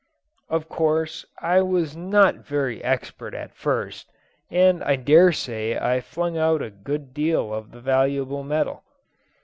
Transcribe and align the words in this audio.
Of 0.49 0.67
course 0.67 1.25
I 1.43 1.61
was 1.61 1.95
not 1.95 2.37
very 2.43 2.83
expert 2.83 3.35
at 3.35 3.53
first, 3.53 4.11
and 4.49 4.83
I 4.83 4.95
dare 4.95 5.31
say 5.31 5.77
I 5.77 6.01
flung 6.01 6.39
out 6.39 6.63
a 6.63 6.71
good 6.71 7.13
deal 7.13 7.53
of 7.53 7.69
the 7.69 7.81
valuable 7.81 8.41
metal. 8.41 8.83